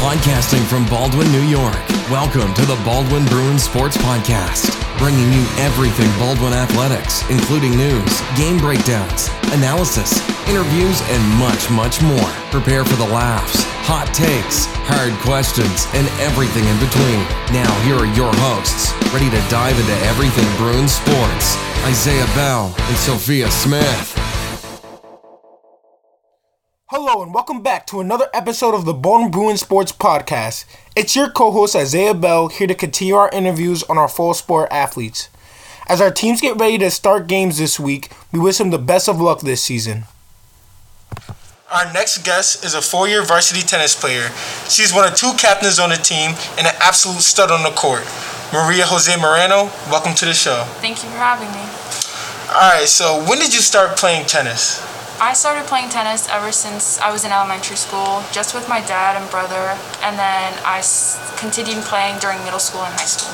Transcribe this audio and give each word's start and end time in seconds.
Podcasting 0.00 0.64
from 0.64 0.88
Baldwin, 0.88 1.30
New 1.30 1.44
York. 1.44 1.76
Welcome 2.08 2.54
to 2.54 2.64
the 2.64 2.80
Baldwin 2.86 3.26
Bruins 3.26 3.62
Sports 3.62 3.98
Podcast, 3.98 4.72
bringing 4.96 5.30
you 5.30 5.44
everything 5.60 6.08
Baldwin 6.18 6.54
athletics, 6.54 7.20
including 7.28 7.76
news, 7.76 8.22
game 8.34 8.56
breakdowns, 8.56 9.28
analysis, 9.52 10.16
interviews, 10.48 11.04
and 11.12 11.20
much, 11.36 11.68
much 11.68 12.00
more. 12.00 12.32
Prepare 12.48 12.86
for 12.86 12.96
the 12.96 13.12
laughs, 13.12 13.62
hot 13.84 14.08
takes, 14.16 14.64
hard 14.88 15.12
questions, 15.20 15.84
and 15.92 16.08
everything 16.16 16.64
in 16.64 16.80
between. 16.80 17.20
Now, 17.52 17.68
here 17.84 18.00
are 18.00 18.08
your 18.16 18.32
hosts, 18.40 18.96
ready 19.12 19.28
to 19.28 19.40
dive 19.52 19.76
into 19.76 19.96
everything 20.08 20.48
Bruins 20.56 20.96
sports 20.96 21.60
Isaiah 21.84 22.24
Bell 22.32 22.74
and 22.74 22.96
Sophia 22.96 23.50
Smith. 23.50 24.29
Hello 26.92 27.22
and 27.22 27.32
welcome 27.32 27.62
back 27.62 27.86
to 27.86 28.00
another 28.00 28.26
episode 28.34 28.74
of 28.74 28.84
the 28.84 28.92
Baldwin 28.92 29.30
Bruin 29.30 29.56
Sports 29.56 29.92
Podcast. 29.92 30.64
It's 30.96 31.14
your 31.14 31.30
co-host 31.30 31.76
Isaiah 31.76 32.14
Bell 32.14 32.48
here 32.48 32.66
to 32.66 32.74
continue 32.74 33.14
our 33.14 33.30
interviews 33.30 33.84
on 33.84 33.96
our 33.96 34.08
full 34.08 34.34
sport 34.34 34.66
athletes. 34.72 35.28
As 35.88 36.00
our 36.00 36.10
teams 36.10 36.40
get 36.40 36.56
ready 36.56 36.78
to 36.78 36.90
start 36.90 37.28
games 37.28 37.58
this 37.58 37.78
week, 37.78 38.10
we 38.32 38.40
wish 38.40 38.58
them 38.58 38.70
the 38.70 38.78
best 38.78 39.08
of 39.08 39.20
luck 39.20 39.42
this 39.42 39.62
season. 39.62 40.02
Our 41.70 41.92
next 41.92 42.24
guest 42.24 42.64
is 42.64 42.74
a 42.74 42.82
four-year 42.82 43.24
varsity 43.24 43.64
tennis 43.64 43.94
player. 43.94 44.28
She's 44.68 44.92
one 44.92 45.06
of 45.06 45.14
two 45.14 45.30
captains 45.38 45.78
on 45.78 45.90
the 45.90 45.96
team 45.96 46.34
and 46.58 46.66
an 46.66 46.74
absolute 46.80 47.20
stud 47.20 47.52
on 47.52 47.62
the 47.62 47.70
court. 47.70 48.02
Maria 48.52 48.84
Jose 48.84 49.14
Moreno, 49.14 49.70
welcome 49.94 50.16
to 50.16 50.24
the 50.24 50.34
show. 50.34 50.64
Thank 50.82 51.04
you 51.04 51.10
for 51.10 51.18
having 51.18 51.52
me. 51.52 51.62
All 52.50 52.68
right, 52.68 52.88
so 52.88 53.22
when 53.30 53.38
did 53.38 53.54
you 53.54 53.60
start 53.60 53.96
playing 53.96 54.26
tennis? 54.26 54.84
I 55.22 55.34
started 55.34 55.66
playing 55.68 55.90
tennis 55.90 56.26
ever 56.30 56.50
since 56.50 56.98
I 56.98 57.12
was 57.12 57.26
in 57.26 57.30
elementary 57.30 57.76
school, 57.76 58.24
just 58.32 58.54
with 58.54 58.70
my 58.70 58.80
dad 58.80 59.20
and 59.20 59.30
brother, 59.30 59.76
and 60.00 60.18
then 60.18 60.56
I 60.64 60.80
continued 61.36 61.84
playing 61.84 62.18
during 62.20 62.42
middle 62.42 62.58
school 62.58 62.80
and 62.80 62.94
high 62.96 63.04
school. 63.04 63.28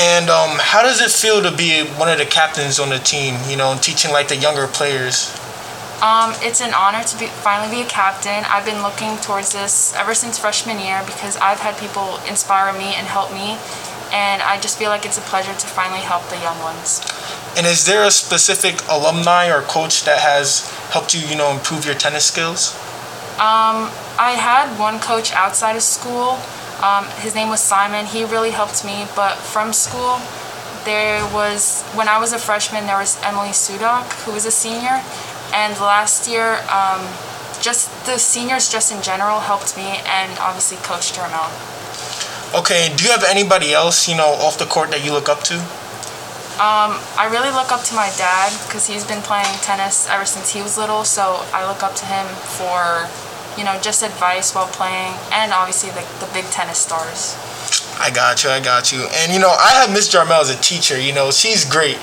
And 0.00 0.30
um, 0.30 0.56
how 0.58 0.82
does 0.82 1.02
it 1.02 1.10
feel 1.10 1.42
to 1.42 1.54
be 1.54 1.84
one 2.00 2.08
of 2.08 2.16
the 2.16 2.24
captains 2.24 2.80
on 2.80 2.88
the 2.88 2.98
team? 2.98 3.36
You 3.50 3.58
know, 3.58 3.76
teaching 3.82 4.12
like 4.12 4.28
the 4.28 4.36
younger 4.36 4.66
players. 4.66 5.28
Um, 6.00 6.32
it's 6.40 6.62
an 6.62 6.72
honor 6.72 7.04
to 7.04 7.18
be 7.18 7.26
finally 7.44 7.68
be 7.68 7.82
a 7.82 7.90
captain. 7.90 8.42
I've 8.48 8.64
been 8.64 8.80
looking 8.80 9.18
towards 9.18 9.52
this 9.52 9.92
ever 9.94 10.14
since 10.14 10.38
freshman 10.38 10.78
year 10.80 11.02
because 11.04 11.36
I've 11.36 11.60
had 11.60 11.76
people 11.76 12.16
inspire 12.24 12.72
me 12.72 12.96
and 12.96 13.06
help 13.06 13.30
me, 13.30 13.60
and 14.12 14.42
I 14.42 14.60
just 14.60 14.78
feel 14.78 14.90
like 14.90 15.04
it's 15.04 15.18
a 15.18 15.22
pleasure 15.22 15.52
to 15.52 15.66
finally 15.66 16.00
help 16.00 16.28
the 16.28 16.38
young 16.38 16.58
ones. 16.60 17.00
And 17.56 17.66
is 17.66 17.84
there 17.86 18.04
a 18.04 18.10
specific 18.10 18.80
alumni 18.88 19.50
or 19.50 19.62
coach 19.62 20.04
that 20.04 20.20
has 20.20 20.70
helped 20.90 21.14
you, 21.14 21.20
you 21.26 21.36
know, 21.36 21.50
improve 21.50 21.84
your 21.84 21.94
tennis 21.94 22.26
skills? 22.26 22.74
Um, 23.40 23.90
I 24.18 24.36
had 24.36 24.78
one 24.78 25.00
coach 25.00 25.32
outside 25.32 25.76
of 25.76 25.82
school. 25.82 26.38
Um, 26.82 27.06
his 27.20 27.34
name 27.34 27.48
was 27.48 27.60
Simon. 27.60 28.06
He 28.06 28.24
really 28.24 28.50
helped 28.50 28.84
me. 28.84 29.06
But 29.16 29.36
from 29.36 29.72
school, 29.72 30.20
there 30.84 31.24
was 31.32 31.82
when 31.94 32.08
I 32.08 32.18
was 32.18 32.32
a 32.32 32.38
freshman, 32.38 32.86
there 32.86 32.98
was 32.98 33.18
Emily 33.22 33.50
Sudak, 33.50 34.12
who 34.24 34.32
was 34.32 34.46
a 34.46 34.50
senior, 34.50 35.02
and 35.52 35.78
last 35.80 36.28
year, 36.28 36.60
um, 36.70 37.00
just 37.60 37.90
the 38.06 38.18
seniors, 38.18 38.70
just 38.70 38.92
in 38.92 39.02
general, 39.02 39.40
helped 39.40 39.76
me, 39.76 40.00
and 40.06 40.38
obviously 40.38 40.78
Coach 40.78 41.12
Jermel. 41.12 41.48
Okay. 42.54 42.92
Do 42.96 43.04
you 43.04 43.10
have 43.10 43.24
anybody 43.24 43.72
else, 43.72 44.08
you 44.08 44.16
know, 44.16 44.28
off 44.42 44.58
the 44.58 44.66
court 44.66 44.90
that 44.90 45.04
you 45.04 45.12
look 45.12 45.28
up 45.28 45.42
to? 45.44 45.58
Um, 46.60 47.00
I 47.16 47.28
really 47.32 47.48
look 47.48 47.72
up 47.72 47.84
to 47.88 47.94
my 47.94 48.12
dad 48.18 48.52
because 48.66 48.86
he's 48.86 49.06
been 49.06 49.22
playing 49.22 49.48
tennis 49.62 50.06
ever 50.10 50.26
since 50.26 50.50
he 50.52 50.60
was 50.60 50.76
little. 50.76 51.04
So 51.04 51.40
I 51.54 51.66
look 51.66 51.82
up 51.82 51.94
to 51.96 52.04
him 52.04 52.26
for, 52.60 53.08
you 53.56 53.64
know, 53.64 53.80
just 53.80 54.02
advice 54.02 54.54
while 54.54 54.66
playing, 54.68 55.16
and 55.32 55.52
obviously 55.52 55.88
the, 55.90 56.04
the 56.20 56.28
big 56.34 56.44
tennis 56.52 56.76
stars. 56.76 57.32
I 57.98 58.10
got 58.10 58.44
you. 58.44 58.50
I 58.50 58.60
got 58.60 58.92
you. 58.92 59.08
And 59.24 59.32
you 59.32 59.38
know, 59.38 59.48
I 59.48 59.72
have 59.80 59.92
Miss 59.92 60.12
Jarmel 60.12 60.42
as 60.42 60.50
a 60.50 60.60
teacher. 60.60 61.00
You 61.00 61.14
know, 61.14 61.30
she's 61.30 61.64
great. 61.64 61.98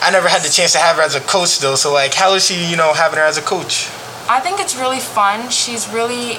I 0.00 0.10
never 0.10 0.28
had 0.28 0.42
the 0.42 0.50
chance 0.50 0.72
to 0.72 0.78
have 0.78 0.96
her 0.96 1.02
as 1.02 1.14
a 1.14 1.20
coach 1.20 1.60
though. 1.60 1.76
So 1.76 1.92
like, 1.92 2.14
how 2.14 2.34
is 2.34 2.46
she? 2.46 2.66
You 2.66 2.76
know, 2.76 2.94
having 2.94 3.18
her 3.18 3.24
as 3.24 3.38
a 3.38 3.42
coach? 3.42 3.86
I 4.28 4.40
think 4.40 4.58
it's 4.58 4.74
really 4.74 4.98
fun. 4.98 5.50
She's 5.50 5.88
really 5.88 6.38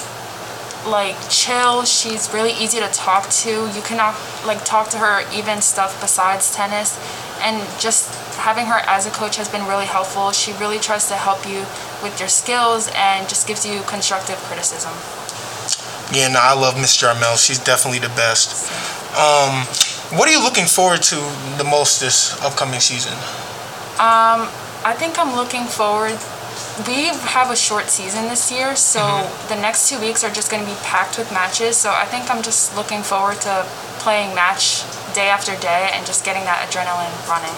like 0.85 1.15
chill. 1.29 1.83
She's 1.83 2.33
really 2.33 2.53
easy 2.53 2.79
to 2.79 2.87
talk 2.87 3.29
to. 3.29 3.49
You 3.49 3.81
cannot 3.81 4.15
like 4.45 4.63
talk 4.65 4.89
to 4.89 4.97
her 4.97 5.23
even 5.33 5.61
stuff 5.61 5.99
besides 6.01 6.53
tennis 6.55 6.97
and 7.41 7.61
just 7.79 8.13
having 8.35 8.65
her 8.65 8.79
as 8.87 9.05
a 9.05 9.11
coach 9.11 9.35
has 9.37 9.49
been 9.49 9.67
really 9.67 9.85
helpful. 9.85 10.31
She 10.31 10.53
really 10.53 10.79
tries 10.79 11.07
to 11.09 11.15
help 11.15 11.47
you 11.47 11.65
with 12.01 12.19
your 12.19 12.29
skills 12.29 12.89
and 12.95 13.27
just 13.27 13.47
gives 13.47 13.65
you 13.65 13.81
constructive 13.83 14.37
criticism. 14.49 14.93
Yeah, 16.13 16.27
no, 16.27 16.39
I 16.41 16.53
love 16.53 16.75
Miss 16.75 16.97
Jarmel. 16.97 17.37
She's 17.37 17.59
definitely 17.59 17.99
the 17.99 18.13
best. 18.15 18.69
Um, 19.15 19.65
what 20.17 20.27
are 20.27 20.31
you 20.31 20.43
looking 20.43 20.65
forward 20.65 21.01
to 21.03 21.15
the 21.57 21.63
most 21.63 21.99
this 21.99 22.39
upcoming 22.43 22.79
season? 22.79 23.13
Um, 23.99 24.49
I 24.83 24.95
think 24.97 25.19
I'm 25.19 25.35
looking 25.35 25.65
forward. 25.65 26.17
We 26.87 27.07
have 27.07 27.51
a 27.51 27.55
short 27.55 27.89
season 27.89 28.29
this 28.29 28.51
year, 28.51 28.75
so 28.75 28.99
mm-hmm. 28.99 29.49
the 29.53 29.61
next 29.61 29.89
two 29.89 29.99
weeks 29.99 30.23
are 30.23 30.31
just 30.31 30.49
going 30.49 30.63
to 30.63 30.69
be 30.69 30.77
packed 30.81 31.17
with 31.17 31.31
matches. 31.31 31.77
So 31.77 31.91
I 31.91 32.05
think 32.05 32.31
I'm 32.31 32.41
just 32.41 32.75
looking 32.75 33.03
forward 33.03 33.41
to 33.41 33.65
playing 33.99 34.33
match 34.33 34.81
day 35.13 35.29
after 35.29 35.55
day 35.59 35.91
and 35.93 36.05
just 36.05 36.25
getting 36.25 36.43
that 36.45 36.65
adrenaline 36.65 37.11
running. 37.29 37.53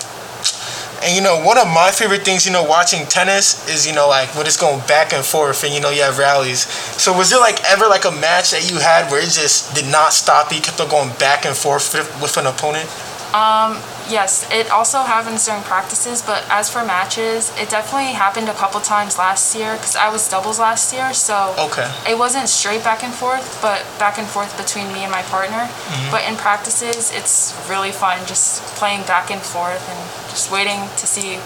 And 1.04 1.16
you 1.16 1.22
know, 1.22 1.44
one 1.46 1.58
of 1.58 1.68
my 1.68 1.92
favorite 1.92 2.24
things, 2.24 2.46
you 2.46 2.52
know, 2.52 2.64
watching 2.64 3.06
tennis 3.08 3.68
is, 3.70 3.86
you 3.86 3.94
know, 3.94 4.08
like 4.08 4.34
when 4.36 4.46
it's 4.46 4.58
going 4.58 4.80
back 4.88 5.14
and 5.14 5.24
forth 5.24 5.64
and 5.64 5.74
you 5.74 5.80
know 5.80 5.90
you 5.90 6.02
have 6.02 6.18
rallies. 6.18 6.66
So 7.00 7.16
was 7.16 7.30
there 7.30 7.40
like 7.40 7.64
ever 7.70 7.88
like 7.88 8.06
a 8.06 8.12
match 8.12 8.52
that 8.52 8.70
you 8.72 8.80
had 8.80 9.12
where 9.12 9.20
it 9.20 9.32
just 9.32 9.76
did 9.76 9.86
not 9.92 10.14
stop 10.14 10.52
you, 10.52 10.60
kept 10.60 10.80
on 10.80 10.90
going 10.90 11.12
back 11.20 11.46
and 11.46 11.56
forth 11.56 11.94
with 12.22 12.38
an 12.38 12.48
opponent? 12.48 12.90
Um, 13.34 13.82
yes, 14.10 14.50
it 14.52 14.70
also 14.70 15.00
happens 15.00 15.46
during 15.46 15.64
practices, 15.64 16.22
but 16.22 16.46
as 16.50 16.70
for 16.70 16.84
matches, 16.84 17.52
it 17.58 17.70
definitely 17.70 18.14
happened 18.14 18.50
a 18.50 18.54
couple 18.54 18.80
times 18.82 19.18
last 19.18 19.56
year 19.56 19.76
because 19.76 19.96
I 19.96 20.10
was 20.10 20.28
doubles 20.28 20.60
last 20.60 20.94
year, 20.94 21.14
so 21.14 21.56
okay. 21.58 21.90
it 22.10 22.18
wasn't 22.18 22.50
straight 22.50 22.84
back 22.84 23.04
and 23.04 23.14
forth, 23.14 23.60
but 23.62 23.86
back 24.00 24.18
and 24.18 24.28
forth 24.28 24.56
between 24.58 24.92
me 24.94 25.04
and 25.04 25.12
my 25.12 25.22
partner. 25.24 25.68
Mm-hmm. 25.68 26.12
But 26.12 26.28
in 26.28 26.36
practices, 26.36 27.12
it's 27.14 27.54
really 27.70 27.92
fun 27.92 28.20
just 28.26 28.62
playing 28.76 29.04
back 29.04 29.32
and 29.32 29.42
forth 29.42 29.82
and 29.90 30.00
just 30.30 30.52
waiting 30.52 30.80
to 30.98 31.08
see 31.08 31.40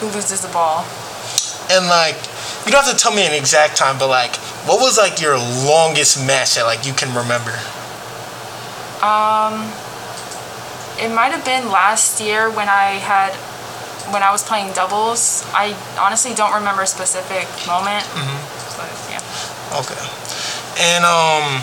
who 0.00 0.06
loses 0.14 0.40
the 0.40 0.48
ball. 0.48 0.84
And 1.70 1.86
like, 1.86 2.16
you 2.66 2.72
don't 2.72 2.84
have 2.84 2.92
to 2.92 2.98
tell 2.98 3.14
me 3.14 3.26
an 3.26 3.32
exact 3.32 3.76
time, 3.76 3.98
but 3.98 4.08
like, 4.08 4.36
what 4.66 4.80
was 4.80 4.98
like 4.98 5.20
your 5.20 5.38
longest 5.38 6.26
match 6.26 6.56
that 6.56 6.64
like 6.64 6.86
you 6.86 6.92
can 6.92 7.14
remember? 7.14 7.52
Um 9.04 9.72
it 10.98 11.14
might 11.14 11.32
have 11.32 11.44
been 11.44 11.70
last 11.70 12.20
year 12.20 12.50
when 12.50 12.68
I 12.68 12.98
had 13.02 13.34
when 14.12 14.22
I 14.22 14.30
was 14.30 14.42
playing 14.42 14.72
doubles. 14.74 15.44
I 15.54 15.74
honestly 15.98 16.34
don't 16.34 16.52
remember 16.52 16.82
a 16.82 16.86
specific 16.86 17.48
moment. 17.66 18.04
Mm-hmm. 18.12 18.38
But 18.76 18.90
yeah. 19.10 19.80
Okay. 19.80 20.02
And 20.78 21.04
um, 21.04 21.62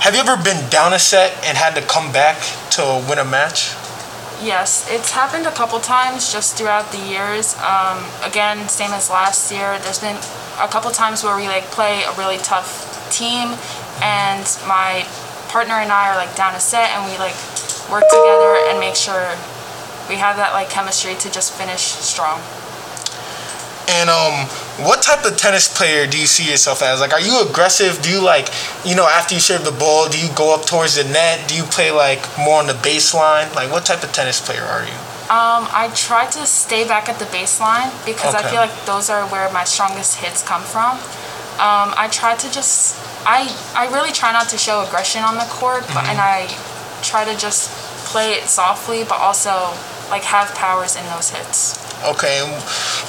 have 0.00 0.14
you 0.14 0.20
ever 0.20 0.36
been 0.42 0.68
down 0.70 0.92
a 0.92 0.98
set 0.98 1.32
and 1.44 1.56
had 1.56 1.74
to 1.74 1.82
come 1.82 2.12
back 2.12 2.38
to 2.72 3.04
win 3.08 3.18
a 3.18 3.24
match? 3.24 3.74
Yes, 4.40 4.86
it's 4.88 5.10
happened 5.10 5.46
a 5.46 5.50
couple 5.50 5.80
times 5.80 6.32
just 6.32 6.56
throughout 6.56 6.92
the 6.92 6.98
years. 6.98 7.56
Um, 7.58 8.04
again, 8.22 8.68
same 8.68 8.92
as 8.92 9.10
last 9.10 9.50
year. 9.50 9.78
There's 9.80 9.98
been 9.98 10.16
a 10.60 10.68
couple 10.68 10.90
times 10.92 11.24
where 11.24 11.36
we 11.36 11.48
like 11.48 11.64
play 11.74 12.04
a 12.04 12.12
really 12.14 12.38
tough 12.38 12.86
team, 13.10 13.58
and 14.00 14.46
my 14.68 15.04
partner 15.48 15.74
and 15.74 15.90
I 15.90 16.10
are 16.10 16.16
like 16.16 16.36
down 16.36 16.54
a 16.54 16.60
set, 16.60 16.90
and 16.90 17.10
we 17.10 17.18
like 17.18 17.34
work 17.90 18.04
together 18.08 18.56
and 18.68 18.78
make 18.80 18.94
sure 18.94 19.36
we 20.08 20.16
have 20.16 20.36
that 20.36 20.52
like 20.52 20.70
chemistry 20.70 21.14
to 21.16 21.30
just 21.30 21.52
finish 21.52 21.80
strong. 21.80 22.40
And 23.88 24.10
um, 24.10 24.44
what 24.84 25.00
type 25.00 25.24
of 25.24 25.38
tennis 25.38 25.66
player 25.66 26.06
do 26.06 26.20
you 26.20 26.26
see 26.26 26.50
yourself 26.50 26.82
as? 26.82 27.00
Like, 27.00 27.14
are 27.14 27.20
you 27.20 27.40
aggressive? 27.40 28.02
Do 28.02 28.10
you 28.10 28.20
like, 28.20 28.48
you 28.84 28.94
know, 28.94 29.08
after 29.08 29.34
you 29.34 29.40
serve 29.40 29.64
the 29.64 29.72
ball, 29.72 30.08
do 30.10 30.20
you 30.20 30.28
go 30.36 30.54
up 30.54 30.66
towards 30.66 30.96
the 30.96 31.04
net? 31.04 31.48
Do 31.48 31.56
you 31.56 31.64
play 31.64 31.90
like 31.90 32.20
more 32.36 32.60
on 32.60 32.66
the 32.66 32.74
baseline? 32.84 33.52
Like, 33.54 33.70
what 33.72 33.86
type 33.86 34.04
of 34.04 34.12
tennis 34.12 34.44
player 34.44 34.62
are 34.62 34.84
you? 34.84 34.92
Um, 35.28 35.68
I 35.72 35.90
try 35.94 36.24
to 36.24 36.46
stay 36.46 36.86
back 36.86 37.08
at 37.08 37.18
the 37.18 37.24
baseline 37.26 37.92
because 38.04 38.34
okay. 38.34 38.44
I 38.44 38.50
feel 38.50 38.60
like 38.60 38.84
those 38.84 39.08
are 39.08 39.26
where 39.28 39.50
my 39.52 39.64
strongest 39.64 40.16
hits 40.16 40.42
come 40.42 40.62
from. 40.62 40.96
Um, 41.60 41.92
I 41.96 42.08
try 42.12 42.36
to 42.36 42.52
just, 42.52 42.96
I, 43.26 43.48
I 43.74 43.92
really 43.92 44.12
try 44.12 44.32
not 44.32 44.48
to 44.50 44.58
show 44.58 44.84
aggression 44.84 45.22
on 45.22 45.34
the 45.34 45.48
court, 45.48 45.82
but 45.88 46.04
mm-hmm. 46.04 46.12
and 46.12 46.20
I 46.20 46.48
try 47.08 47.24
to 47.24 47.36
just 47.38 47.70
play 48.06 48.32
it 48.32 48.44
softly, 48.44 49.04
but 49.04 49.18
also 49.20 49.72
like 50.10 50.22
have 50.24 50.54
powers 50.54 50.96
in 50.96 51.04
those 51.06 51.30
hits. 51.30 51.76
Okay, 52.04 52.46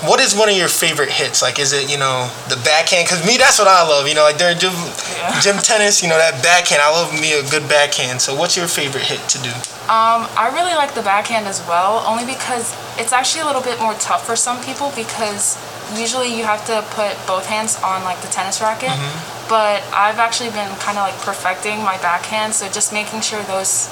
what 0.01 0.19
is 0.19 0.33
one 0.33 0.49
of 0.49 0.57
your 0.57 0.67
favorite 0.67 1.09
hits? 1.09 1.43
Like, 1.43 1.59
is 1.59 1.73
it 1.73 1.91
you 1.91 1.97
know 1.97 2.31
the 2.49 2.55
backhand? 2.65 3.07
Cause 3.07 3.21
me, 3.25 3.37
that's 3.37 3.59
what 3.59 3.67
I 3.67 3.85
love. 3.87 4.07
You 4.07 4.15
know, 4.15 4.23
like 4.23 4.37
during 4.37 4.57
gym, 4.57 4.73
yeah. 4.73 5.39
gym 5.41 5.57
tennis, 5.57 6.01
you 6.01 6.09
know 6.09 6.17
that 6.17 6.41
backhand. 6.41 6.81
I 6.81 6.89
love 6.89 7.13
me 7.13 7.37
a 7.37 7.43
good 7.51 7.69
backhand. 7.69 8.19
So, 8.21 8.33
what's 8.33 8.57
your 8.57 8.67
favorite 8.67 9.03
hit 9.03 9.21
to 9.29 9.37
do? 9.45 9.53
Um, 9.89 10.25
I 10.37 10.49
really 10.53 10.73
like 10.73 10.93
the 10.93 11.01
backhand 11.01 11.45
as 11.45 11.61
well, 11.67 12.01
only 12.05 12.25
because 12.25 12.73
it's 12.97 13.13
actually 13.13 13.41
a 13.41 13.45
little 13.45 13.61
bit 13.61 13.79
more 13.79 13.93
tough 13.95 14.25
for 14.25 14.35
some 14.35 14.61
people 14.63 14.91
because 14.95 15.57
usually 15.97 16.29
you 16.29 16.43
have 16.43 16.65
to 16.65 16.81
put 16.93 17.17
both 17.25 17.45
hands 17.45 17.77
on 17.81 18.03
like 18.03 18.21
the 18.21 18.27
tennis 18.27 18.61
racket. 18.61 18.89
Mm-hmm. 18.89 19.38
But 19.49 19.81
I've 19.91 20.19
actually 20.19 20.51
been 20.51 20.69
kind 20.77 20.97
of 20.97 21.03
like 21.09 21.17
perfecting 21.25 21.83
my 21.83 21.97
backhand. 21.97 22.53
So 22.53 22.69
just 22.69 22.93
making 22.93 23.21
sure 23.21 23.41
those 23.43 23.89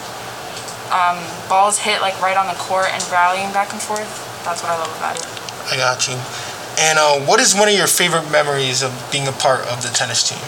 um, 0.93 1.17
balls 1.49 1.79
hit 1.79 1.99
like 1.99 2.15
right 2.21 2.37
on 2.37 2.47
the 2.47 2.53
court 2.61 2.87
and 2.93 3.03
rallying 3.11 3.51
back 3.51 3.73
and 3.73 3.81
forth. 3.81 4.07
That's 4.45 4.61
what 4.61 4.71
I 4.71 4.77
love 4.77 4.95
about 4.97 5.17
it. 5.17 5.25
I 5.73 5.75
got 5.75 6.07
you. 6.07 6.15
And 6.79 6.99
uh, 6.99 7.19
what 7.25 7.41
is 7.41 7.55
one 7.55 7.67
of 7.67 7.73
your 7.73 7.87
favorite 7.87 8.29
memories 8.31 8.83
of 8.83 8.93
being 9.11 9.27
a 9.27 9.31
part 9.33 9.65
of 9.65 9.81
the 9.81 9.89
tennis 9.89 10.29
team? 10.29 10.39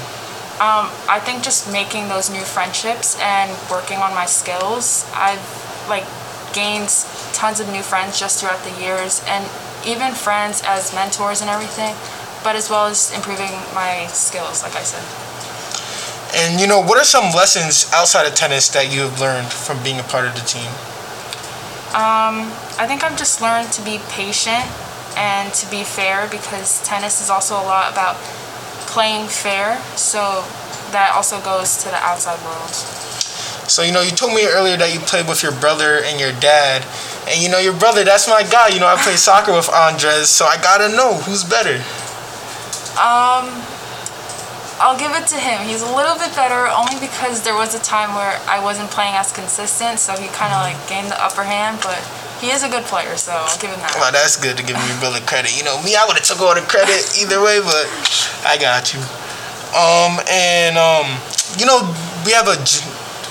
Um, 0.61 0.91
I 1.09 1.19
think 1.19 1.41
just 1.41 1.71
making 1.71 2.07
those 2.07 2.29
new 2.29 2.41
friendships 2.41 3.17
and 3.19 3.49
working 3.71 3.97
on 3.97 4.13
my 4.13 4.25
skills. 4.25 5.09
I've 5.15 5.41
like 5.89 6.05
gained 6.53 6.93
tons 7.33 7.59
of 7.59 7.67
new 7.69 7.81
friends 7.81 8.19
just 8.19 8.39
throughout 8.39 8.61
the 8.63 8.75
years, 8.79 9.23
and 9.25 9.47
even 9.87 10.13
friends 10.13 10.61
as 10.65 10.93
mentors 10.93 11.41
and 11.41 11.49
everything. 11.49 11.95
But 12.43 12.55
as 12.55 12.69
well 12.69 12.87
as 12.87 13.11
improving 13.13 13.51
my 13.75 14.07
skills, 14.07 14.63
like 14.63 14.75
I 14.75 14.83
said. 14.83 15.03
And 16.35 16.61
you 16.61 16.67
know, 16.67 16.79
what 16.79 16.97
are 16.97 17.03
some 17.03 17.33
lessons 17.33 17.89
outside 17.93 18.27
of 18.27 18.35
tennis 18.35 18.69
that 18.69 18.93
you 18.93 19.01
have 19.01 19.19
learned 19.19 19.51
from 19.51 19.81
being 19.83 19.99
a 19.99 20.03
part 20.03 20.27
of 20.27 20.35
the 20.35 20.41
team? 20.41 20.69
Um, 21.89 22.53
I 22.77 22.85
think 22.85 23.03
I've 23.03 23.17
just 23.17 23.41
learned 23.41 23.71
to 23.73 23.81
be 23.81 23.99
patient 24.09 24.61
and 25.17 25.51
to 25.53 25.69
be 25.71 25.83
fair 25.83 26.29
because 26.29 26.83
tennis 26.83 27.19
is 27.19 27.31
also 27.31 27.55
a 27.55 27.65
lot 27.65 27.91
about 27.91 28.15
playing 28.85 29.27
fair. 29.27 29.81
So 29.97 30.45
that 30.91 31.13
also 31.15 31.41
goes 31.41 31.77
to 31.83 31.89
the 31.89 31.97
outside 31.97 32.37
world. 32.45 32.69
So 33.69 33.81
you 33.81 33.91
know, 33.91 34.01
you 34.01 34.11
told 34.11 34.33
me 34.33 34.45
earlier 34.47 34.77
that 34.77 34.93
you 34.93 34.99
played 34.99 35.27
with 35.27 35.41
your 35.41 35.53
brother 35.53 36.01
and 36.05 36.19
your 36.19 36.33
dad, 36.39 36.85
and 37.29 37.41
you 37.41 37.49
know, 37.49 37.59
your 37.59 37.77
brother, 37.77 38.03
that's 38.03 38.27
my 38.27 38.41
guy. 38.43 38.69
You 38.69 38.79
know, 38.79 38.87
I 38.87 38.97
play 38.97 39.15
soccer 39.15 39.53
with 39.53 39.69
Andres, 39.69 40.29
so 40.29 40.45
I 40.45 40.57
gotta 40.61 40.89
know 40.95 41.15
who's 41.21 41.43
better. 41.43 41.77
Um, 42.99 43.47
I'll 44.79 44.97
give 44.99 45.11
it 45.11 45.27
to 45.31 45.39
him. 45.39 45.63
He's 45.67 45.81
a 45.81 45.91
little 45.95 46.15
bit 46.15 46.31
better 46.35 46.67
only 46.71 46.99
because 46.99 47.43
there 47.43 47.55
was 47.55 47.75
a 47.75 47.79
time 47.83 48.15
where 48.15 48.39
I 48.47 48.63
wasn't 48.63 48.91
playing 48.91 49.15
as 49.15 49.31
consistent, 49.31 49.99
so 49.99 50.15
he 50.15 50.27
kind 50.29 50.51
of 50.55 50.59
like 50.63 50.79
gained 50.87 51.11
the 51.11 51.19
upper 51.19 51.43
hand. 51.43 51.79
But 51.83 51.99
he 52.39 52.51
is 52.51 52.63
a 52.63 52.69
good 52.69 52.83
player, 52.87 53.15
so 53.17 53.31
I'll 53.35 53.59
give 53.59 53.71
him 53.71 53.79
that. 53.83 53.95
Well, 53.99 54.11
that's 54.11 54.39
good 54.39 54.55
to 54.55 54.63
give 54.63 54.79
your 54.87 54.99
brother 54.99 55.19
credit. 55.27 55.51
You 55.57 55.63
know, 55.67 55.75
me, 55.83 55.95
I 55.99 56.03
would 56.07 56.15
have 56.15 56.23
took 56.23 56.39
all 56.39 56.55
the 56.55 56.63
credit 56.63 57.03
either 57.19 57.43
way, 57.43 57.59
but 57.59 57.87
I 58.47 58.55
got 58.55 58.91
you. 58.95 58.99
Um, 59.75 60.19
and 60.31 60.79
um, 60.79 61.07
you 61.59 61.67
know, 61.67 61.83
we 62.25 62.31
have 62.31 62.47
a 62.47 62.55
g- 62.63 62.79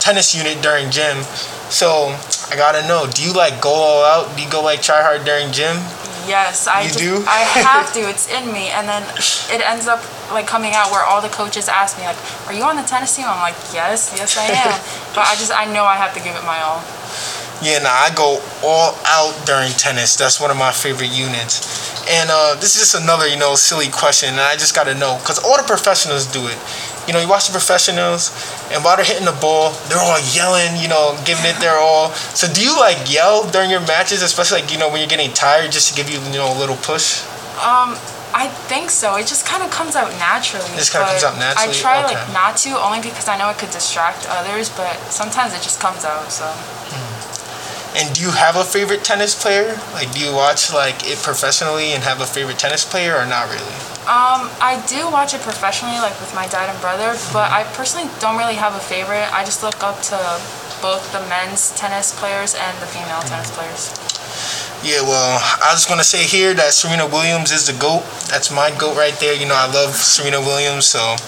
tennis 0.00 0.36
unit 0.36 0.60
during 0.60 0.90
gym, 0.92 1.24
so 1.72 2.12
I 2.52 2.56
gotta 2.56 2.86
know, 2.86 3.08
do 3.08 3.24
you 3.24 3.32
like 3.32 3.60
go 3.60 3.72
all 3.72 4.04
out? 4.04 4.36
Do 4.36 4.42
you 4.42 4.50
go 4.52 4.60
like 4.62 4.80
try 4.84 5.00
hard 5.00 5.24
during 5.24 5.50
gym? 5.52 5.76
Yes, 6.28 6.68
I 6.68 6.82
You 6.82 6.88
just, 6.88 6.98
do? 6.98 7.24
I 7.26 7.40
have 7.64 7.92
to. 7.96 8.00
It's 8.00 8.28
in 8.28 8.52
me, 8.52 8.68
and 8.68 8.86
then 8.86 9.02
it 9.48 9.64
ends 9.64 9.88
up 9.88 10.04
like 10.30 10.46
coming 10.46 10.74
out 10.74 10.92
where 10.92 11.02
all 11.02 11.22
the 11.22 11.32
coaches 11.32 11.68
ask 11.68 11.96
me 11.96 12.04
like, 12.04 12.20
"Are 12.46 12.52
you 12.52 12.62
on 12.62 12.76
the 12.76 12.82
tennis 12.84 13.16
team?" 13.16 13.24
I'm 13.26 13.40
like, 13.40 13.56
"Yes, 13.72 14.12
yes, 14.14 14.36
I 14.36 14.44
am." 14.52 14.76
but 15.16 15.24
I 15.24 15.34
just 15.40 15.50
I 15.50 15.64
know 15.72 15.84
I 15.84 15.96
have 15.96 16.12
to 16.14 16.20
give 16.20 16.36
it 16.36 16.44
my 16.44 16.60
all. 16.60 16.84
Yeah, 17.60 17.80
nah, 17.82 17.90
I 17.90 18.14
go 18.14 18.38
all 18.62 18.94
out 19.06 19.34
during 19.44 19.72
tennis. 19.72 20.14
That's 20.14 20.38
one 20.40 20.50
of 20.52 20.56
my 20.56 20.70
favorite 20.70 21.10
units. 21.10 21.98
And 22.06 22.30
uh, 22.30 22.54
this 22.54 22.76
is 22.76 22.88
just 22.88 22.94
another, 22.94 23.26
you 23.26 23.36
know, 23.36 23.56
silly 23.56 23.90
question, 23.90 24.30
and 24.30 24.40
I 24.40 24.54
just 24.54 24.74
gotta 24.74 24.94
know, 24.94 25.18
because 25.18 25.42
all 25.42 25.56
the 25.58 25.66
professionals 25.66 26.24
do 26.30 26.46
it. 26.46 26.56
You 27.08 27.14
know, 27.14 27.20
you 27.24 27.28
watch 27.28 27.46
the 27.48 27.56
professionals, 27.56 28.30
and 28.70 28.84
while 28.84 28.94
they're 28.96 29.04
hitting 29.08 29.24
the 29.24 29.32
ball, 29.40 29.72
they're 29.88 29.98
all 29.98 30.20
yelling, 30.36 30.76
you 30.76 30.92
know, 30.92 31.16
giving 31.24 31.48
it 31.48 31.56
their 31.58 31.80
all. 31.80 32.12
So 32.36 32.46
do 32.52 32.60
you 32.62 32.76
like 32.78 33.10
yell 33.10 33.48
during 33.48 33.70
your 33.70 33.80
matches, 33.80 34.20
especially 34.20 34.60
like, 34.60 34.70
you 34.70 34.76
know, 34.78 34.90
when 34.92 35.00
you're 35.00 35.08
getting 35.08 35.32
tired, 35.32 35.72
just 35.72 35.88
to 35.88 35.94
give 35.96 36.12
you, 36.12 36.20
you 36.20 36.36
know, 36.36 36.52
a 36.52 36.58
little 36.60 36.76
push? 36.76 37.24
Um, 37.56 37.96
I 38.36 38.52
think 38.68 38.90
so. 38.90 39.16
It 39.16 39.26
just 39.26 39.46
kind 39.46 39.62
of 39.64 39.70
comes 39.70 39.96
out 39.96 40.12
naturally. 40.20 40.68
It 40.76 40.76
just 40.76 40.92
kinda 40.92 41.08
comes 41.08 41.24
out 41.24 41.38
naturally? 41.38 41.74
I 41.74 41.80
try 41.80 42.04
Okay. 42.04 42.14
like 42.14 42.32
not 42.32 42.58
to, 42.58 42.78
only 42.78 43.00
because 43.00 43.26
I 43.26 43.38
know 43.38 43.48
it 43.48 43.56
could 43.56 43.70
distract 43.70 44.28
others. 44.28 44.68
But 44.68 44.94
sometimes 45.10 45.54
it 45.54 45.62
just 45.62 45.80
comes 45.80 46.04
out. 46.04 46.30
So 46.30 46.44
And 47.96 48.14
do 48.14 48.20
you 48.20 48.30
have 48.32 48.54
a 48.54 48.64
favorite 48.64 49.02
tennis 49.02 49.34
player? 49.34 49.80
Like, 49.94 50.12
do 50.12 50.20
you 50.20 50.32
watch 50.34 50.70
like 50.72 51.08
it 51.08 51.18
professionally 51.22 51.92
and 51.94 52.04
have 52.04 52.20
a 52.20 52.26
favorite 52.26 52.58
tennis 52.58 52.84
player, 52.84 53.16
or 53.16 53.24
not 53.24 53.48
really? 53.48 53.74
Um, 54.08 54.48
I 54.64 54.80
do 54.88 55.04
watch 55.12 55.34
it 55.36 55.44
professionally, 55.44 56.00
like 56.00 56.16
with 56.16 56.32
my 56.34 56.48
dad 56.48 56.72
and 56.72 56.80
brother, 56.80 57.12
but 57.28 57.52
I 57.52 57.68
personally 57.76 58.08
don't 58.24 58.40
really 58.40 58.56
have 58.56 58.72
a 58.72 58.80
favorite. 58.80 59.28
I 59.36 59.44
just 59.44 59.60
look 59.62 59.84
up 59.84 60.00
to 60.08 60.16
both 60.80 61.12
the 61.12 61.20
men's 61.28 61.76
tennis 61.76 62.16
players 62.16 62.56
and 62.56 62.72
the 62.80 62.88
female 62.88 63.20
tennis 63.28 63.52
players. 63.52 63.92
Yeah, 64.80 65.04
well, 65.04 65.36
I 65.60 65.76
was 65.76 65.84
gonna 65.84 66.08
say 66.08 66.24
here 66.24 66.54
that 66.54 66.72
Serena 66.72 67.04
Williams 67.04 67.52
is 67.52 67.68
the 67.68 67.76
goat. 67.76 68.00
That's 68.32 68.48
my 68.48 68.72
goat 68.80 68.96
right 68.96 69.12
there. 69.20 69.36
You 69.36 69.44
know, 69.44 69.60
I 69.60 69.68
love 69.68 69.92
Serena 69.92 70.40
Williams, 70.40 70.86
so 70.86 71.20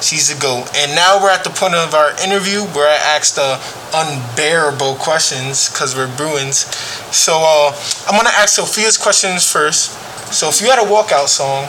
she's 0.00 0.32
the 0.32 0.40
goat. 0.40 0.72
And 0.80 0.96
now 0.96 1.20
we're 1.20 1.28
at 1.28 1.44
the 1.44 1.52
point 1.52 1.74
of 1.74 1.92
our 1.92 2.16
interview 2.24 2.64
where 2.72 2.88
I 2.88 3.20
ask 3.20 3.36
the 3.36 3.60
unbearable 3.92 4.96
questions 4.96 5.68
because 5.68 5.94
we're 5.94 6.08
Bruins. 6.16 6.72
So 7.12 7.36
uh, 7.36 7.76
I'm 8.08 8.16
gonna 8.16 8.32
ask 8.32 8.56
Sophia's 8.56 8.96
questions 8.96 9.44
first. 9.44 9.92
So 10.32 10.48
if 10.48 10.62
you 10.64 10.72
had 10.72 10.80
a 10.80 10.88
walkout 10.88 11.28
song, 11.28 11.68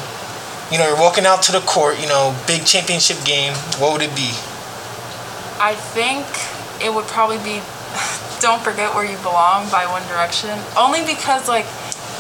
you 0.72 0.78
know, 0.78 0.88
you're 0.88 1.00
walking 1.00 1.26
out 1.26 1.44
to 1.44 1.52
the 1.52 1.62
court, 1.62 2.00
you 2.02 2.08
know, 2.08 2.36
big 2.48 2.66
championship 2.66 3.24
game, 3.24 3.54
what 3.78 3.94
would 3.94 4.02
it 4.02 4.16
be? 4.16 4.34
I 5.62 5.76
think 5.96 6.26
it 6.84 6.94
would 6.94 7.06
probably 7.06 7.38
be 7.40 7.62
"Don't 8.42 8.62
Forget 8.62 8.94
Where 8.94 9.06
You 9.06 9.18
Belong" 9.20 9.70
by 9.70 9.86
One 9.86 10.04
Direction, 10.08 10.58
only 10.78 11.06
because 11.06 11.48
like 11.48 11.66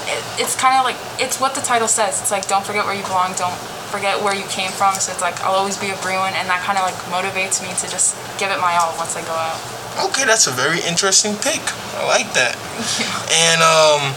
it, 0.08 0.22
it's 0.40 0.56
kind 0.56 0.78
of 0.78 0.86
like 0.86 0.96
it's 1.20 1.40
what 1.40 1.56
the 1.56 1.62
title 1.62 1.88
says. 1.88 2.22
It's 2.22 2.32
like 2.32 2.48
"Don't 2.48 2.66
forget 2.66 2.86
where 2.86 2.96
you 2.96 3.04
belong, 3.04 3.34
don't 3.34 3.58
forget 3.92 4.22
where 4.24 4.34
you 4.34 4.46
came 4.48 4.72
from." 4.72 4.96
So 4.96 5.12
it's 5.12 5.22
like 5.22 5.42
I'll 5.42 5.56
always 5.56 5.78
be 5.78 5.90
a 5.90 5.98
Bruin, 6.00 6.34
and 6.34 6.48
that 6.48 6.64
kind 6.64 6.78
of 6.78 6.86
like 6.86 6.96
motivates 7.12 7.62
me 7.62 7.70
to 7.76 7.88
just 7.92 8.16
give 8.40 8.52
it 8.52 8.60
my 8.62 8.78
all 8.78 8.96
once 8.98 9.16
I 9.16 9.22
go 9.26 9.36
out. 9.36 9.60
Okay, 10.10 10.26
that's 10.26 10.48
a 10.48 10.52
very 10.52 10.80
interesting 10.82 11.36
pick. 11.36 11.62
I 11.96 12.06
like 12.08 12.32
that. 12.34 12.56
And 13.36 13.60
um, 13.64 14.14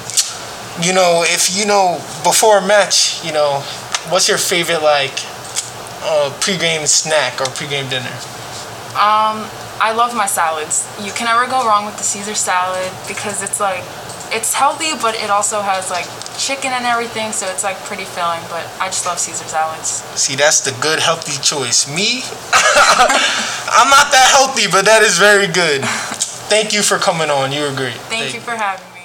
you 0.85 0.93
know, 0.93 1.25
if 1.27 1.57
you 1.57 1.67
know 1.67 1.99
before 2.23 2.59
a 2.59 2.67
match, 2.67 3.25
you 3.25 3.33
know, 3.33 3.65
what's 4.11 4.29
your 4.29 4.39
favorite 4.39 4.83
like 4.83 5.15
uh, 6.03 6.37
pre-game 6.41 6.87
snack 6.87 7.41
or 7.41 7.47
pre-game 7.47 7.89
dinner? 7.89 8.15
Um, 8.97 9.47
I 9.81 9.93
love 9.95 10.15
my 10.15 10.27
salads. 10.27 10.89
You 11.01 11.13
can 11.13 11.27
never 11.27 11.47
go 11.47 11.67
wrong 11.67 11.87
with 11.87 11.97
the 11.99 12.03
Caesar 12.05 12.35
salad 12.35 12.91
because 13.07 13.43
it's 13.43 13.61
like 13.61 13.85
it's 14.31 14.55
healthy, 14.55 14.93
but 15.01 15.15
it 15.15 15.31
also 15.31 15.61
has 15.61 15.91
like 15.91 16.07
chicken 16.39 16.73
and 16.73 16.85
everything, 16.85 17.33
so 17.33 17.47
it's 17.47 17.65
like 17.65 17.77
pretty 17.85 18.05
filling. 18.05 18.41
But 18.51 18.67
I 18.81 18.87
just 18.89 19.07
love 19.07 19.19
Caesar 19.19 19.45
salads. 19.45 19.89
See, 20.19 20.37
that's 20.37 20.61
the 20.61 20.77
good 20.81 20.99
healthy 21.01 21.41
choice. 21.43 21.89
Me, 21.89 22.23
I'm 23.71 23.91
not 23.91 24.11
that 24.13 24.29
healthy, 24.31 24.67
but 24.71 24.85
that 24.85 25.03
is 25.03 25.19
very 25.19 25.47
good. 25.47 25.85
Thank 26.49 26.73
you 26.73 26.83
for 26.83 26.99
coming 26.99 27.31
on. 27.31 27.53
You 27.53 27.63
were 27.63 27.75
great. 27.75 27.95
Thank 28.09 28.35
you 28.35 28.41
for 28.41 28.57
having 28.57 28.87
me. 28.95 28.99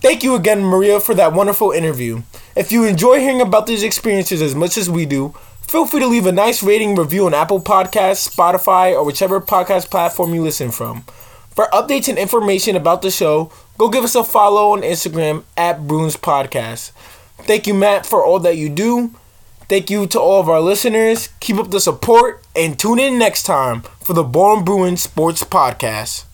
Thank 0.00 0.22
you 0.22 0.34
again, 0.34 0.62
Maria, 0.62 1.00
for 1.00 1.14
that 1.14 1.32
wonderful 1.32 1.72
interview. 1.72 2.22
If 2.56 2.72
you 2.72 2.84
enjoy 2.84 3.20
hearing 3.20 3.42
about 3.42 3.66
these 3.66 3.82
experiences 3.82 4.40
as 4.40 4.54
much 4.54 4.78
as 4.78 4.88
we 4.88 5.04
do, 5.04 5.34
feel 5.68 5.84
free 5.84 6.00
to 6.00 6.06
leave 6.06 6.24
a 6.24 6.32
nice 6.32 6.62
rating 6.62 6.94
review 6.94 7.26
on 7.26 7.34
Apple 7.34 7.60
Podcasts, 7.60 8.34
Spotify, 8.34 8.94
or 8.94 9.04
whichever 9.04 9.42
podcast 9.42 9.90
platform 9.90 10.32
you 10.32 10.42
listen 10.42 10.70
from. 10.70 11.02
For 11.50 11.66
updates 11.66 12.08
and 12.08 12.16
information 12.16 12.74
about 12.74 13.02
the 13.02 13.10
show, 13.10 13.52
go 13.76 13.90
give 13.90 14.04
us 14.04 14.14
a 14.14 14.24
follow 14.24 14.72
on 14.72 14.80
Instagram 14.80 15.44
at 15.54 15.86
Bruins 15.86 16.16
Podcast. 16.16 16.92
Thank 17.40 17.66
you, 17.66 17.74
Matt, 17.74 18.06
for 18.06 18.24
all 18.24 18.40
that 18.40 18.56
you 18.56 18.70
do. 18.70 19.10
Thank 19.68 19.90
you 19.90 20.06
to 20.06 20.18
all 20.18 20.40
of 20.40 20.48
our 20.48 20.60
listeners. 20.60 21.28
Keep 21.40 21.56
up 21.58 21.70
the 21.70 21.80
support 21.80 22.42
and 22.54 22.78
tune 22.78 22.98
in 22.98 23.18
next 23.18 23.42
time 23.42 23.82
for 24.00 24.14
the 24.14 24.24
Baldwin 24.24 24.64
Bruins 24.64 25.02
Sports 25.02 25.44
Podcast. 25.44 26.24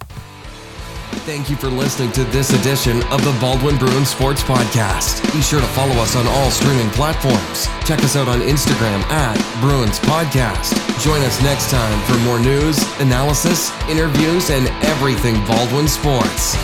Thank 1.25 1.49
you 1.49 1.57
for 1.57 1.69
listening 1.69 2.11
to 2.13 2.25
this 2.25 2.53
edition 2.59 3.03
of 3.05 3.25
the 3.25 3.37
Baldwin 3.41 3.77
Bruins 3.77 4.09
Sports 4.09 4.43
Podcast. 4.43 5.23
Be 5.33 5.41
sure 5.41 5.61
to 5.61 5.67
follow 5.69 5.95
us 6.03 6.17
on 6.17 6.27
all 6.27 6.51
streaming 6.51 6.91
platforms. 6.91 7.67
Check 7.87 8.01
us 8.03 8.17
out 8.17 8.27
on 8.29 8.41
Instagram 8.41 9.01
at 9.11 9.37
Bruins 9.61 10.01
Podcast. 10.01 10.75
Join 11.01 11.21
us 11.23 11.41
next 11.43 11.71
time 11.71 12.01
for 12.07 12.19
more 12.25 12.41
news, 12.41 12.83
analysis, 13.01 13.71
interviews, 13.89 14.51
and 14.51 14.67
everything 14.85 15.35
Baldwin 15.47 15.87
Sports. 15.87 16.57